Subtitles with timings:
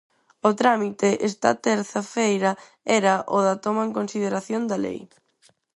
[0.49, 2.51] O trámite esta terza feira
[2.99, 5.01] era o da toma en consideración da lei.